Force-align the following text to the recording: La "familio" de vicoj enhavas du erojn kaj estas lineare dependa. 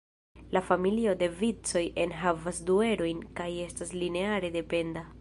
La 0.55 0.61
"familio" 0.69 1.13
de 1.19 1.27
vicoj 1.41 1.85
enhavas 2.05 2.65
du 2.71 2.81
erojn 2.89 3.23
kaj 3.41 3.51
estas 3.71 3.97
lineare 4.03 4.57
dependa. 4.61 5.09